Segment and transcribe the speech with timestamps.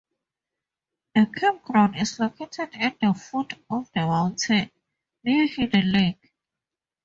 [1.13, 4.71] A campground is located at the foot of the mountain,
[5.23, 6.33] near Hidden Lake.